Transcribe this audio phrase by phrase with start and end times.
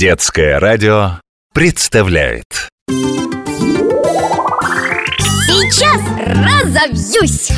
[0.00, 1.20] Детское радио
[1.52, 2.46] представляет
[5.46, 7.50] Сейчас разобьюсь!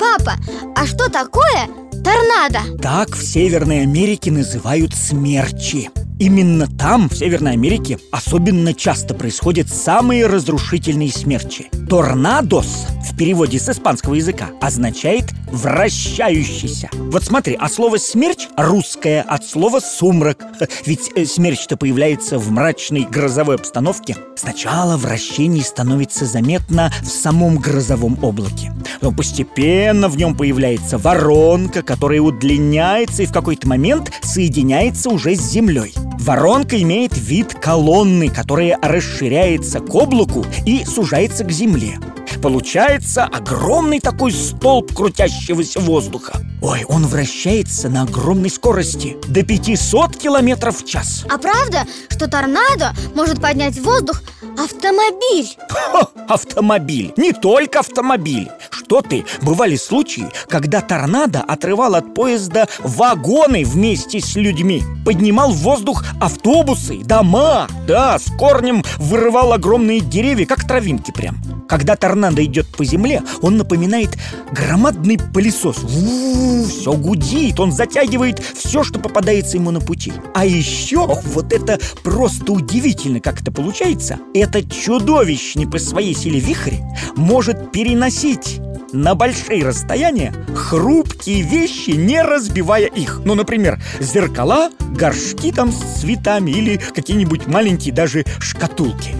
[0.00, 0.34] Папа,
[0.74, 1.68] а что такое
[2.02, 2.76] торнадо?
[2.82, 5.90] Так в Северной Америке называют смерчи
[6.20, 11.70] Именно там, в Северной Америке, особенно часто происходят самые разрушительные смерчи.
[11.88, 19.44] Торнадос в переводе с испанского языка означает «вращающийся» Вот смотри, а слово «смерч» русское от
[19.44, 20.38] слова «сумрак»
[20.86, 24.16] Ведь э, смерч-то появляется в мрачной грозовой обстановке.
[24.36, 28.72] Сначала вращение становится заметно в самом грозовом облаке.
[29.00, 35.40] Но постепенно в нем появляется воронка, которая удлиняется и в какой-то момент соединяется уже с
[35.40, 35.92] землей
[36.24, 41.98] Воронка имеет вид колонны, которая расширяется к облаку и сужается к земле.
[42.40, 46.40] Получается огромный такой столб крутящегося воздуха.
[46.62, 52.94] Ой, он вращается на огромной скорости До 500 километров в час А правда, что торнадо
[53.14, 54.22] может поднять воздух
[54.58, 55.56] автомобиль?
[55.70, 58.50] Хо, автомобиль, не только автомобиль.
[58.70, 64.82] Что ты, бывали случаи, когда торнадо отрывал от поезда вагоны вместе с людьми.
[65.04, 67.68] Поднимал в воздух автобусы, дома.
[67.86, 73.56] Да, с корнем вырывал огромные деревья, как травинки прям когда торнадо идет по земле, он
[73.56, 74.16] напоминает
[74.52, 75.78] громадный пылесос.
[75.82, 80.12] У-у-у, все гудит, он затягивает все, что попадается ему на пути.
[80.34, 86.78] А еще, вот это просто удивительно, как это получается, этот чудовищный по своей силе вихрь
[87.16, 88.60] может переносить
[88.92, 93.22] на большие расстояния хрупкие вещи, не разбивая их.
[93.24, 99.14] Ну, например, зеркала, горшки там с цветами или какие-нибудь маленькие даже шкатулки.